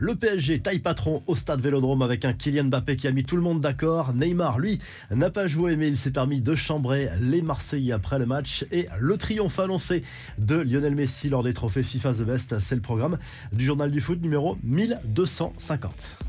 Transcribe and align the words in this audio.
Le 0.00 0.14
PSG 0.14 0.60
taille 0.60 0.78
patron 0.78 1.24
au 1.26 1.34
stade 1.34 1.60
Vélodrome 1.60 2.02
avec 2.02 2.24
un 2.24 2.32
Kylian 2.32 2.64
Mbappé 2.64 2.96
qui 2.96 3.08
a 3.08 3.10
mis 3.10 3.24
tout 3.24 3.34
le 3.34 3.42
monde 3.42 3.60
d'accord. 3.60 4.14
Neymar, 4.14 4.60
lui, 4.60 4.78
n'a 5.10 5.28
pas 5.28 5.48
joué 5.48 5.74
mais 5.74 5.88
il 5.88 5.96
s'est 5.96 6.12
permis 6.12 6.40
de 6.40 6.54
chambrer 6.54 7.10
les 7.20 7.42
Marseillais 7.42 7.92
après 7.92 8.20
le 8.20 8.26
match 8.26 8.64
et 8.70 8.86
le 9.00 9.16
triomphe 9.16 9.58
annoncé 9.58 10.04
de 10.38 10.54
Lionel 10.54 10.94
Messi 10.94 11.28
lors 11.28 11.42
des 11.42 11.52
trophées 11.52 11.82
FIFA 11.82 12.14
The 12.14 12.22
Best. 12.22 12.58
C'est 12.60 12.76
le 12.76 12.80
programme 12.80 13.18
du 13.52 13.66
journal 13.66 13.90
du 13.90 14.00
foot 14.00 14.22
numéro 14.22 14.56
1250. 14.62 16.27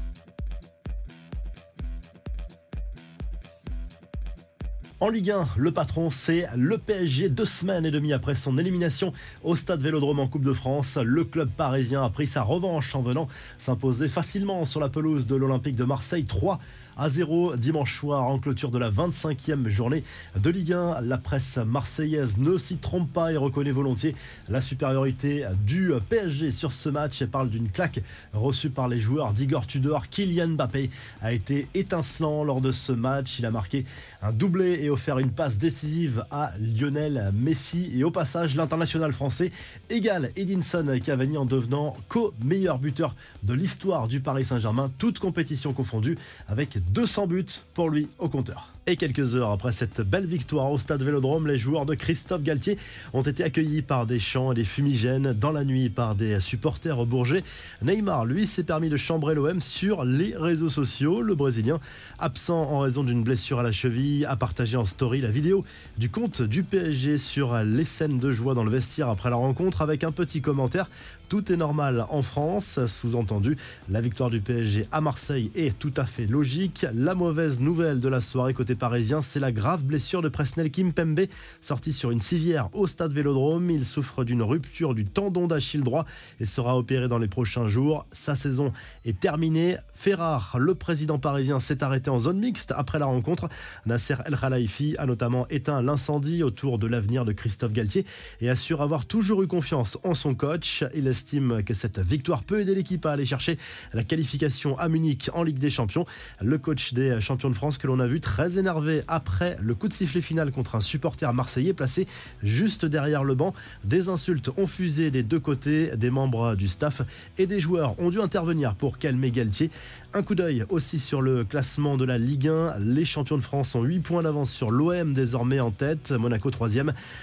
En 5.02 5.08
Ligue 5.08 5.32
1, 5.32 5.48
le 5.56 5.72
patron, 5.72 6.12
c'est 6.12 6.46
le 6.58 6.78
PSG. 6.78 7.30
Deux 7.30 7.46
semaines 7.46 7.86
et 7.86 7.92
demie 7.92 8.12
après 8.12 8.36
son 8.36 8.58
élimination 8.58 9.14
au 9.46 9.56
stade 9.56 9.82
Vélodrome 9.82 10.20
en 10.20 10.28
Coupe 10.28 10.44
de 10.44 10.52
France, 10.52 10.98
le 11.02 11.24
club 11.24 11.50
parisien 11.50 12.04
a 12.04 12.10
pris 12.10 12.28
sa 12.28 12.44
revanche 12.44 12.94
en 12.96 13.02
venant 13.02 13.30
s'imposer 13.60 14.10
facilement 14.10 14.66
sur 14.66 14.82
la 14.82 14.90
pelouse 14.90 15.26
de 15.26 15.38
l'Olympique 15.38 15.78
de 15.78 15.86
Marseille 15.86 16.26
3 16.26 16.60
à 17.00 17.08
0 17.08 17.56
dimanche 17.56 17.96
soir 17.96 18.24
en 18.24 18.40
clôture 18.40 18.72
de 18.72 18.78
la 18.78 18.92
25e 18.92 19.70
journée 19.70 20.04
de 20.36 20.50
Ligue 20.50 20.74
1. 20.74 21.00
La 21.02 21.18
presse 21.18 21.58
marseillaise 21.58 22.38
ne 22.38 22.58
s'y 22.58 22.76
trompe 22.76 23.12
pas 23.14 23.32
et 23.32 23.38
reconnaît 23.38 23.72
volontiers 23.72 24.16
la 24.50 24.60
supériorité 24.60 25.46
du 25.66 25.92
PSG 26.10 26.52
sur 26.52 26.74
ce 26.74 26.90
match 26.90 27.22
et 27.22 27.28
parle 27.28 27.50
d'une 27.50 27.70
claque 27.70 28.02
reçue 28.34 28.70
par 28.70 28.90
les 28.90 29.00
joueurs 29.00 29.32
d'Igor 29.32 29.66
Tudor. 29.66 30.10
Kylian 30.10 30.50
Mbappé 30.50 30.90
a 31.22 31.32
été 31.32 31.70
étincelant 31.74 32.44
lors 32.44 32.60
de 32.60 32.74
ce 32.74 32.92
match. 32.92 33.40
Il 33.40 33.46
a 33.46 33.52
marqué 33.52 33.86
un 34.22 34.34
doublé 34.34 34.80
et 34.84 34.90
offert 34.90 35.20
une 35.20 35.32
passe 35.32 35.58
décisive 35.58 36.26
à 36.32 36.52
Lionel 36.60 37.32
Messi. 37.34 37.92
Et 37.96 38.04
au 38.04 38.12
passage, 38.12 38.56
l'international 38.56 39.14
français 39.14 39.54
égale 39.90 40.32
Edinson 40.36 41.00
Cavani 41.02 41.38
en 41.38 41.46
devenant 41.46 41.96
co-meilleur 42.10 42.78
buteur 42.78 43.16
de 43.44 43.54
l'histoire 43.54 44.10
du 44.10 44.20
Paris 44.20 44.44
Saint-Germain, 44.44 44.92
toute 44.98 45.20
compétition 45.20 45.72
confondue, 45.72 46.18
avec 46.50 46.78
200 46.90 47.28
buts 47.28 47.46
pour 47.74 47.90
lui 47.90 48.08
au 48.18 48.30
compteur. 48.30 48.74
Et 48.88 48.96
quelques 48.96 49.36
heures 49.36 49.52
après 49.52 49.72
cette 49.72 50.02
belle 50.02 50.26
victoire 50.26 50.72
au 50.72 50.80
stade 50.80 51.04
Vélodrome, 51.04 51.46
les 51.46 51.60
joueurs 51.60 51.86
de 51.86 51.94
Christophe 51.94 52.42
Galtier 52.42 52.78
ont 53.14 53.22
été 53.22 53.44
accueillis 53.44 53.84
par 53.84 54.08
des 54.08 54.20
chants 54.20 54.52
et 54.52 54.56
des 54.56 54.64
fumigènes 54.64 55.34
dans 55.34 55.52
la 55.52 55.64
nuit 55.64 55.90
par 55.90 56.16
des 56.16 56.40
supporters 56.40 56.98
au 56.98 57.06
Bourget. 57.06 57.44
Neymar, 57.84 58.26
lui, 58.26 58.48
s'est 58.48 58.64
permis 58.64 58.90
de 58.90 58.98
chambrer 58.98 59.36
l'OM 59.36 59.62
sur 59.62 60.06
les 60.06 60.36
réseaux 60.36 60.70
sociaux. 60.70 61.22
Le 61.22 61.36
Brésilien, 61.36 61.80
absent 62.18 62.64
en 62.64 62.80
raison 62.80 63.04
d'une 63.04 63.24
blessure 63.24 63.60
à 63.60 63.64
la 63.64 63.72
cheville, 63.72 64.26
a 64.26 64.36
partagé 64.36 64.76
en 64.76 64.86
story 64.86 65.22
la 65.22 65.30
vidéo 65.30 65.64
du 66.00 66.10
compte 66.10 66.42
du 66.42 66.64
PSG 66.64 67.20
sur 67.20 67.56
les 67.64 67.86
scènes 67.86 68.18
de 68.18 68.32
joie 68.32 68.56
dans 68.56 68.64
le 68.64 68.72
vestiaire 68.72 69.10
après 69.10 69.30
la 69.30 69.36
rencontre 69.36 69.84
avec 69.84 70.04
un 70.04 70.12
petit 70.12 70.42
commentaire. 70.42 70.90
Tout 71.28 71.52
est 71.52 71.58
normal 71.58 72.08
en 72.10 72.24
France, 72.24 72.80
sous-entendu, 72.88 73.56
la 73.88 74.02
victoire 74.02 74.32
du 74.32 74.42
PSG 74.42 74.88
à 74.92 75.00
Marseille 75.00 75.52
est 75.54 75.78
tout 75.78 75.94
à 75.96 76.08
fait 76.08 76.26
logique. 76.26 76.88
La 76.96 77.14
mauvaise 77.14 77.60
nouvelle 77.60 78.00
de 78.00 78.10
la 78.10 78.20
soirée 78.20 78.56
côté 78.56 78.79
parisien, 78.80 79.22
c'est 79.22 79.42
la 79.42 79.52
grave 79.52 79.84
blessure 79.84 80.22
de 80.22 80.30
Presnel 80.30 80.72
Kimpembe, 80.72 81.26
sorti 81.62 81.92
sur 81.92 82.12
une 82.12 82.22
civière 82.22 82.70
au 82.74 82.88
stade 82.88 83.14
Vélodrome. 83.14 83.70
Il 83.70 83.84
souffre 83.86 84.24
d'une 84.24 84.42
rupture 84.42 84.96
du 84.96 85.06
tendon 85.06 85.48
d'Achille 85.48 85.84
droit 85.84 86.06
et 86.40 86.46
sera 86.46 86.78
opéré 86.78 87.08
dans 87.10 87.20
les 87.20 87.28
prochains 87.28 87.68
jours. 87.68 88.08
Sa 88.14 88.36
saison 88.36 88.72
est 89.06 89.20
terminée. 89.20 89.78
Ferrar, 89.94 90.56
le 90.58 90.74
président 90.76 91.20
parisien, 91.20 91.60
s'est 91.60 91.84
arrêté 91.84 92.10
en 92.10 92.20
zone 92.20 92.40
mixte 92.40 92.74
après 92.76 93.00
la 93.00 93.06
rencontre. 93.06 93.50
Nasser 93.86 94.16
El 94.26 94.38
Khelaifi 94.38 94.96
a 94.98 95.06
notamment 95.06 95.46
éteint 95.50 95.82
l'incendie 95.82 96.42
autour 96.42 96.80
de 96.80 96.88
l'avenir 96.88 97.26
de 97.26 97.34
Christophe 97.34 97.74
Galtier 97.74 98.06
et 98.40 98.50
assure 98.50 98.82
avoir 98.82 99.06
toujours 99.06 99.44
eu 99.44 99.48
confiance 99.48 99.98
en 100.04 100.16
son 100.16 100.36
coach. 100.36 100.86
Il 100.96 101.06
estime 101.06 101.64
que 101.64 101.74
cette 101.74 102.00
victoire 102.00 102.44
peut 102.44 102.62
aider 102.62 102.76
l'équipe 102.76 103.06
à 103.06 103.12
aller 103.12 103.26
chercher 103.26 103.58
la 103.92 104.06
qualification 104.06 104.80
à 104.80 104.88
Munich 104.88 105.30
en 105.34 105.44
Ligue 105.44 105.60
des 105.60 105.70
Champions. 105.70 106.06
Le 106.42 106.58
coach 106.58 106.94
des 106.94 107.20
champions 107.20 107.50
de 107.50 107.56
France 107.56 107.78
que 107.78 107.88
l'on 107.88 108.00
a 108.00 108.08
vu 108.08 108.22
très 108.22 108.58
énervé 108.60 109.02
après 109.08 109.58
le 109.62 109.74
coup 109.74 109.88
de 109.88 109.94
sifflet 109.94 110.22
final 110.22 110.52
contre 110.52 110.76
un 110.76 110.82
supporter 110.82 111.34
marseillais 111.34 111.74
placé 111.74 112.08
juste 112.44 112.86
derrière 112.86 113.24
le 113.24 113.36
banc. 113.36 113.54
Des 113.84 114.10
insultes 114.10 114.50
ont 114.58 114.68
fusé 114.68 115.12
des 115.12 115.24
deux 115.24 115.40
côtés, 115.40 115.96
des 115.98 116.10
membres 116.10 116.56
du 116.56 116.68
staff 116.68 117.02
et 117.38 117.48
des 117.48 117.60
joueurs 117.60 118.00
ont 118.00 118.10
dû 118.10 118.22
intervenir 118.22 118.76
pour 118.76 118.98
calmer 118.98 119.32
Galtier. 119.32 119.72
Un 120.14 120.24
coup 120.24 120.36
d'œil 120.36 120.66
aussi 120.70 121.00
sur 121.00 121.22
le 121.22 121.44
classement 121.44 121.98
de 121.98 122.06
la 122.06 122.18
Ligue 122.18 122.48
1. 122.48 122.80
Les 122.80 123.06
champions 123.06 123.38
de 123.38 123.44
France 123.44 123.76
ont 123.76 123.84
8 123.84 124.00
points 124.00 124.24
d'avance 124.24 124.52
sur 124.52 124.72
l'OM 124.72 125.14
désormais 125.14 125.60
en 125.60 125.72
tête. 125.72 126.12
Monaco 126.12 126.50
3 126.50 126.70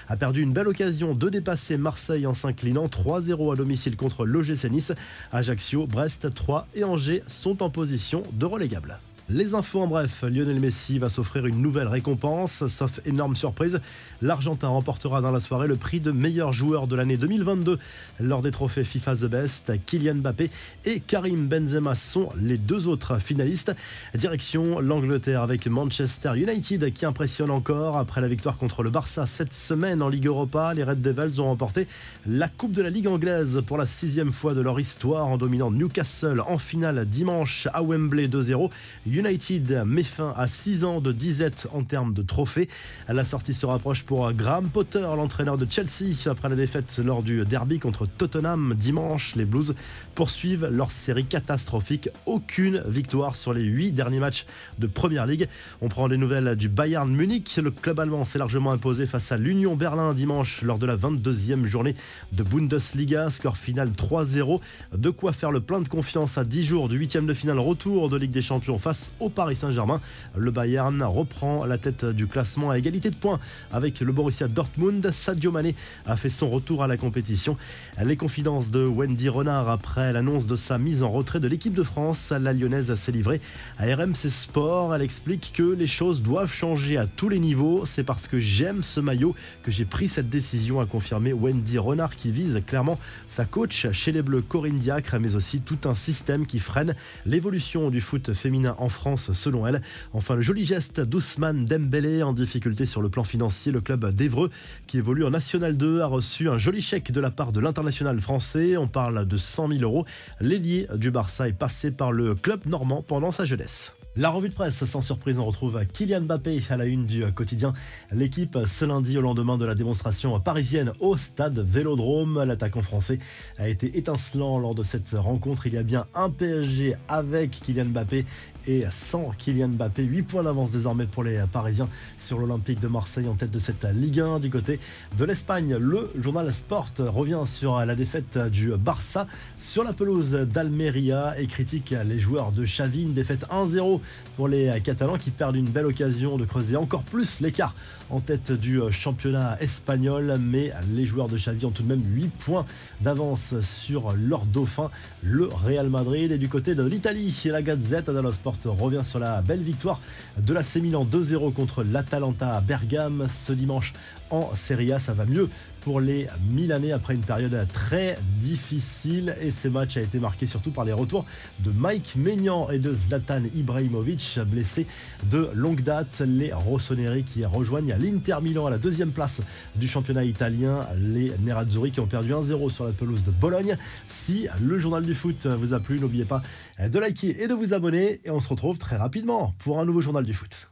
a 0.07 0.17
perdu 0.17 0.41
une 0.41 0.53
belle 0.53 0.67
occasion 0.67 1.13
de 1.13 1.29
dépasser 1.29 1.77
Marseille 1.77 2.25
en 2.25 2.33
s'inclinant 2.33 2.87
3-0 2.87 3.53
à 3.53 3.55
domicile 3.55 3.95
contre 3.95 4.25
l'OGC 4.25 4.69
Nice. 4.69 4.93
Ajaccio, 5.31 5.85
Brest, 5.85 6.33
3 6.33 6.67
et 6.75 6.83
Angers 6.83 7.23
sont 7.27 7.61
en 7.61 7.69
position 7.69 8.23
de 8.33 8.45
relégable. 8.45 8.99
Les 9.29 9.55
infos 9.55 9.81
en 9.81 9.87
bref, 9.87 10.23
Lionel 10.23 10.61
Messi 10.61 10.99
va 10.99 11.09
s'offrir 11.09 11.45
une 11.47 11.61
nouvelle 11.61 11.89
récompense, 11.89 12.65
sauf 12.67 13.01
énorme 13.03 13.35
surprise. 13.35 13.81
L'Argentin 14.21 14.69
remportera 14.69 15.19
dans 15.19 15.31
la 15.31 15.41
soirée 15.41 15.67
le 15.67 15.75
prix 15.75 15.99
de 15.99 16.11
meilleur 16.11 16.53
joueur 16.53 16.87
de 16.87 16.95
l'année 16.95 17.17
2022 17.17 17.77
lors 18.21 18.41
des 18.41 18.51
trophées 18.51 18.85
FIFA 18.85 19.17
The 19.17 19.25
Best. 19.25 19.73
Kylian 19.85 20.15
Mbappé 20.15 20.49
et 20.85 21.01
Karim 21.01 21.49
Benzema 21.49 21.93
sont 21.93 22.29
les 22.41 22.57
deux 22.57 22.87
autres 22.87 23.19
finalistes. 23.19 23.75
Direction 24.15 24.79
l'Angleterre 24.79 25.41
avec 25.41 25.67
Manchester 25.67 26.31
United 26.37 26.93
qui 26.93 27.05
impressionne 27.05 27.51
encore 27.51 27.97
après 27.97 28.21
la 28.21 28.29
victoire 28.29 28.57
contre 28.57 28.81
le 28.81 28.91
Barça 28.91 29.25
cette 29.25 29.51
semaine 29.51 30.01
en 30.01 30.07
Ligue 30.07 30.27
Europa. 30.27 30.73
Les 30.73 30.85
Red 30.85 31.01
Devils 31.01 31.41
ont 31.41 31.47
remporté 31.47 31.89
la 32.25 32.47
Coupe 32.47 32.71
de 32.71 32.81
la 32.81 32.89
Ligue 32.89 33.09
anglaise 33.09 33.61
pour 33.67 33.77
la 33.77 33.87
sixième 33.87 34.31
fois 34.31 34.53
de 34.53 34.61
leur 34.61 34.79
histoire 34.79 35.27
en 35.27 35.37
dominant 35.37 35.69
Newcastle 35.69 36.41
en 36.47 36.57
finale 36.57 37.05
dimanche 37.05 37.67
à 37.73 37.83
Wembley 37.83 38.29
2-0. 38.29 38.69
United 39.17 39.83
met 39.83 40.03
fin 40.03 40.31
à 40.37 40.45
6 40.45 40.83
ans 40.83 41.01
de 41.01 41.11
disette 41.11 41.67
en 41.73 41.83
termes 41.83 42.13
de 42.13 42.21
trophées. 42.21 42.69
La 43.09 43.25
sortie 43.25 43.55
se 43.55 43.65
rapproche 43.65 44.03
pour 44.03 44.31
Graham 44.31 44.69
Potter, 44.69 45.01
l'entraîneur 45.01 45.57
de 45.57 45.65
Chelsea, 45.67 46.13
après 46.27 46.49
la 46.49 46.55
défaite 46.55 47.01
lors 47.03 47.23
du 47.23 47.43
derby 47.43 47.79
contre 47.79 48.05
Tottenham 48.05 48.75
dimanche. 48.77 49.35
Les 49.35 49.45
Blues 49.45 49.73
poursuivent 50.13 50.69
leur 50.71 50.91
série 50.91 51.25
catastrophique. 51.25 52.09
Aucune 52.27 52.83
victoire 52.87 53.35
sur 53.35 53.53
les 53.53 53.63
8 53.63 53.91
derniers 53.93 54.19
matchs 54.19 54.45
de 54.77 54.85
Première 54.85 55.25
Ligue. 55.25 55.47
On 55.81 55.89
prend 55.89 56.07
des 56.09 56.17
nouvelles 56.17 56.55
du 56.55 56.69
Bayern 56.69 57.11
Munich. 57.11 57.59
Le 57.61 57.71
club 57.71 57.99
allemand 57.99 58.23
s'est 58.23 58.39
largement 58.39 58.71
imposé 58.71 59.07
face 59.07 59.31
à 59.31 59.37
l'Union 59.37 59.75
Berlin 59.75 60.13
dimanche 60.13 60.61
lors 60.61 60.77
de 60.77 60.85
la 60.85 60.95
22e 60.95 61.65
journée 61.65 61.95
de 62.33 62.43
Bundesliga. 62.43 63.31
Score 63.31 63.57
final 63.57 63.89
3-0. 63.89 64.61
De 64.95 65.09
quoi 65.09 65.33
faire 65.33 65.51
le 65.51 65.59
plein 65.59 65.81
de 65.81 65.87
confiance 65.87 66.37
à 66.37 66.43
10 66.43 66.63
jours 66.63 66.87
du 66.87 66.99
8e 66.99 67.25
de 67.25 67.33
finale 67.33 67.57
retour 67.57 68.09
de 68.09 68.17
Ligue 68.17 68.31
des 68.31 68.43
Champions 68.43 68.77
face 68.77 69.06
au 69.19 69.29
Paris 69.29 69.55
Saint-Germain. 69.55 70.01
Le 70.35 70.51
Bayern 70.51 71.01
reprend 71.03 71.65
la 71.65 71.77
tête 71.77 72.05
du 72.05 72.27
classement 72.27 72.71
à 72.71 72.77
égalité 72.77 73.09
de 73.09 73.15
points 73.15 73.39
avec 73.71 73.99
le 73.99 74.11
Borussia 74.11 74.47
Dortmund. 74.47 75.09
Sadio 75.11 75.51
Mané 75.51 75.75
a 76.05 76.15
fait 76.15 76.29
son 76.29 76.49
retour 76.49 76.83
à 76.83 76.87
la 76.87 76.97
compétition. 76.97 77.57
Les 78.03 78.15
confidences 78.15 78.71
de 78.71 78.85
Wendy 78.85 79.29
Renard 79.29 79.69
après 79.69 80.13
l'annonce 80.13 80.47
de 80.47 80.55
sa 80.55 80.77
mise 80.77 81.03
en 81.03 81.11
retrait 81.11 81.39
de 81.39 81.47
l'équipe 81.47 81.73
de 81.73 81.83
France. 81.83 82.31
La 82.31 82.53
lyonnaise 82.53 82.93
s'est 82.95 83.11
livrée 83.11 83.41
à 83.77 83.85
RMC 83.85 84.29
Sport. 84.29 84.93
Elle 84.93 85.01
explique 85.01 85.53
que 85.55 85.63
les 85.63 85.87
choses 85.87 86.21
doivent 86.21 86.53
changer 86.53 86.97
à 86.97 87.05
tous 87.05 87.29
les 87.29 87.39
niveaux. 87.39 87.85
C'est 87.85 88.03
parce 88.03 88.27
que 88.27 88.39
j'aime 88.39 88.83
ce 88.83 88.99
maillot 88.99 89.35
que 89.63 89.71
j'ai 89.71 89.85
pris 89.85 90.07
cette 90.09 90.29
décision, 90.29 90.79
a 90.79 90.85
confirmé 90.85 91.33
Wendy 91.33 91.77
Renard 91.77 92.15
qui 92.15 92.31
vise 92.31 92.61
clairement 92.65 92.99
sa 93.27 93.45
coach 93.45 93.87
chez 93.91 94.11
les 94.11 94.21
Bleus 94.21 94.41
Corinne 94.41 94.79
Diacre, 94.79 95.17
mais 95.19 95.35
aussi 95.35 95.61
tout 95.61 95.79
un 95.85 95.95
système 95.95 96.45
qui 96.45 96.59
freine 96.59 96.95
l'évolution 97.25 97.89
du 97.89 98.01
foot 98.01 98.33
féminin 98.33 98.75
en 98.79 98.89
France 98.89 98.96
France 98.97 99.31
selon 99.31 99.67
elle. 99.67 99.81
Enfin, 100.13 100.35
le 100.35 100.41
joli 100.41 100.65
geste 100.65 100.99
d'Ousmane 100.99 101.65
Dembélé 101.65 102.23
en 102.23 102.33
difficulté 102.33 102.85
sur 102.85 103.01
le 103.01 103.09
plan 103.09 103.23
financier. 103.23 103.71
Le 103.71 103.79
club 103.79 104.11
d'Evreux, 104.11 104.49
qui 104.87 104.97
évolue 104.97 105.23
en 105.23 105.29
National 105.29 105.77
2, 105.77 106.01
a 106.01 106.07
reçu 106.07 106.49
un 106.49 106.57
joli 106.57 106.81
chèque 106.81 107.11
de 107.11 107.21
la 107.21 107.29
part 107.29 107.51
de 107.51 107.59
l'international 107.59 108.19
français. 108.19 108.75
On 108.75 108.87
parle 108.87 109.27
de 109.27 109.37
100 109.37 109.69
000 109.69 109.81
euros. 109.83 110.05
L'ailier 110.41 110.87
du 110.95 111.11
Barça 111.11 111.47
est 111.47 111.53
passé 111.53 111.91
par 111.91 112.11
le 112.11 112.33
club 112.33 112.65
normand 112.65 113.03
pendant 113.03 113.31
sa 113.31 113.45
jeunesse. 113.45 113.96
La 114.19 114.31
revue 114.31 114.49
de 114.49 114.55
presse, 114.55 114.83
sans 114.83 115.01
surprise, 115.01 115.37
on 115.37 115.45
retrouve 115.45 115.79
Kylian 115.93 116.21
Mbappé 116.21 116.59
à 116.71 116.77
la 116.77 116.85
une 116.85 117.05
du 117.05 117.23
quotidien. 117.33 117.73
L'équipe, 118.11 118.57
ce 118.65 118.83
lundi, 118.83 119.15
au 119.15 119.21
lendemain 119.21 119.59
de 119.59 119.65
la 119.65 119.75
démonstration 119.75 120.39
parisienne 120.39 120.91
au 120.99 121.15
stade 121.17 121.59
Vélodrome, 121.59 122.43
l'attaquant 122.43 122.81
français 122.81 123.19
a 123.59 123.69
été 123.69 123.95
étincelant 123.95 124.57
lors 124.57 124.73
de 124.73 124.81
cette 124.81 125.11
rencontre. 125.11 125.67
Il 125.67 125.73
y 125.73 125.77
a 125.77 125.83
bien 125.83 126.07
un 126.15 126.31
PSG 126.31 126.95
avec 127.07 127.51
Kylian 127.51 127.85
Mbappé 127.85 128.25
et 128.65 128.85
sans 128.91 129.31
Kylian 129.37 129.69
Mbappé. 129.69 130.03
8 130.03 130.23
points 130.23 130.43
d'avance 130.43 130.71
désormais 130.71 131.05
pour 131.05 131.23
les 131.23 131.43
Parisiens 131.53 131.87
sur 132.19 132.39
l'Olympique 132.39 132.79
de 132.79 132.87
Marseille 132.87 133.27
en 133.27 133.35
tête 133.35 133.51
de 133.51 133.59
cette 133.59 133.85
Ligue 133.93 134.19
1 134.19 134.39
du 134.39 134.49
côté 134.49 134.79
de 135.17 135.25
l'Espagne. 135.25 135.77
Le 135.79 136.11
journal 136.19 136.51
Sport 136.51 136.89
revient 136.97 137.43
sur 137.45 137.85
la 137.85 137.95
défaite 137.95 138.37
du 138.51 138.71
Barça 138.71 139.27
sur 139.59 139.83
la 139.83 139.93
pelouse 139.93 140.31
d'Almeria 140.31 141.39
et 141.39 141.45
critique 141.45 141.93
les 142.05 142.19
joueurs 142.19 142.51
de 142.51 142.65
Xavi. 142.65 143.03
Une 143.03 143.13
défaite 143.13 143.45
1-0 143.51 144.01
pour 144.35 144.47
les 144.47 144.79
Catalans 144.83 145.17
qui 145.17 145.31
perdent 145.31 145.55
une 145.55 145.65
belle 145.65 145.87
occasion 145.87 146.37
de 146.37 146.45
creuser 146.45 146.75
encore 146.75 147.01
plus 147.01 147.39
l'écart 147.39 147.73
en 148.09 148.19
tête 148.19 148.51
du 148.51 148.79
championnat 148.91 149.57
espagnol. 149.59 150.37
Mais 150.39 150.71
les 150.93 151.05
joueurs 151.05 151.27
de 151.27 151.37
Xavi 151.37 151.65
ont 151.65 151.71
tout 151.71 151.81
de 151.81 151.87
même 151.87 152.03
8 152.13 152.27
points 152.27 152.65
d'avance 153.01 153.59
sur 153.61 154.13
leur 154.13 154.45
dauphin, 154.45 154.91
le 155.23 155.45
Real 155.47 155.89
Madrid. 155.89 156.31
Et 156.31 156.37
du 156.37 156.49
côté 156.49 156.75
de 156.75 156.83
l'Italie, 156.83 157.35
la 157.45 157.63
Gazette 157.63 158.11
dello 158.11 158.31
Sport 158.31 158.57
revient 158.65 159.03
sur 159.03 159.17
la 159.17 159.41
belle 159.41 159.63
victoire 159.63 159.99
de 160.37 160.53
la 160.53 160.61
Milan 160.81 161.07
2-0 161.11 161.53
contre 161.53 161.83
l'Atalanta 161.83 162.55
à 162.57 162.61
Bergame 162.61 163.27
ce 163.33 163.53
dimanche 163.53 163.93
en 164.29 164.51
Serie 164.55 164.93
A. 164.93 164.99
Ça 164.99 165.13
va 165.13 165.25
mieux 165.25 165.49
pour 165.87 166.01
les 166.01 166.27
Milanais 166.51 166.91
après 166.91 167.13
une 167.13 167.21
période 167.21 167.65
très 167.71 168.19
difficile 168.41 169.33
et 169.39 169.51
ces 169.51 169.69
matchs 169.69 169.95
a 169.95 170.01
été 170.01 170.19
marqué 170.19 170.45
surtout 170.45 170.71
par 170.71 170.83
les 170.83 170.91
retours 170.91 171.25
de 171.59 171.71
Mike 171.71 172.17
Maignan 172.17 172.69
et 172.69 172.77
de 172.77 172.93
Zlatan 172.93 173.43
Ibrahimovic 173.55 174.37
blessés 174.47 174.85
de 175.31 175.49
longue 175.53 175.81
date. 175.83 176.23
Les 176.27 176.51
Rossoneri 176.51 177.23
qui 177.23 177.45
rejoignent 177.45 177.95
l'Inter 177.97 178.39
Milan 178.41 178.65
à 178.65 178.69
la 178.69 178.79
deuxième 178.79 179.11
place 179.11 179.39
du 179.77 179.87
championnat 179.87 180.25
italien. 180.25 180.85
Les 180.97 181.31
Nerazzurri 181.39 181.91
qui 181.91 182.01
ont 182.01 182.05
perdu 182.05 182.33
1-0 182.33 182.69
sur 182.69 182.83
la 182.83 182.91
pelouse 182.91 183.23
de 183.23 183.31
Bologne. 183.31 183.77
Si 184.09 184.49
le 184.61 184.79
journal 184.79 185.05
du 185.05 185.13
foot 185.13 185.45
vous 185.45 185.73
a 185.73 185.79
plu, 185.79 186.01
n'oubliez 186.01 186.25
pas 186.25 186.43
de 186.85 186.99
liker 186.99 187.41
et 187.41 187.47
de 187.47 187.53
vous 187.53 187.73
abonner 187.73 188.19
et 188.25 188.29
on 188.29 188.41
se 188.41 188.49
retrouve 188.49 188.77
très 188.77 188.97
rapidement 188.97 189.55
pour 189.59 189.79
un 189.79 189.85
nouveau 189.85 190.01
journal 190.01 190.25
du 190.25 190.33
foot. 190.33 190.65